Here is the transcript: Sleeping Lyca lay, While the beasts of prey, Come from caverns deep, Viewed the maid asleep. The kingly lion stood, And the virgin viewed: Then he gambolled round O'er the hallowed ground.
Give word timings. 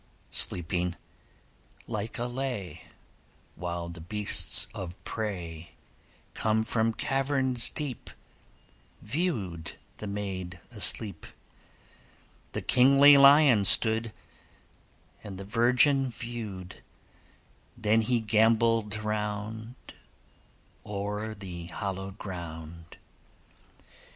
Sleeping 0.31 0.95
Lyca 1.87 2.25
lay, 2.25 2.85
While 3.55 3.87
the 3.89 4.01
beasts 4.01 4.65
of 4.73 4.95
prey, 5.03 5.73
Come 6.33 6.63
from 6.63 6.91
caverns 6.93 7.69
deep, 7.69 8.09
Viewed 9.03 9.73
the 9.97 10.07
maid 10.07 10.59
asleep. 10.71 11.27
The 12.53 12.63
kingly 12.63 13.15
lion 13.15 13.63
stood, 13.63 14.11
And 15.23 15.37
the 15.37 15.45
virgin 15.45 16.09
viewed: 16.09 16.81
Then 17.77 18.01
he 18.01 18.19
gambolled 18.21 18.97
round 19.03 19.75
O'er 20.83 21.35
the 21.35 21.65
hallowed 21.67 22.17
ground. 22.17 22.97